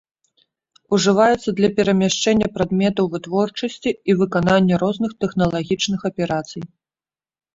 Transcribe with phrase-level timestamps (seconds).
[0.95, 6.63] Ужываецца для перамяшчэння прадметаў вытворчасці і выканання розных тэхналагічных аперацый.